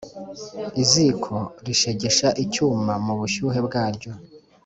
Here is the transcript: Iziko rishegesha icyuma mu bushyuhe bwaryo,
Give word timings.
Iziko 0.83 1.35
rishegesha 1.65 2.27
icyuma 2.43 2.93
mu 3.05 3.13
bushyuhe 3.19 3.59
bwaryo, 3.67 4.11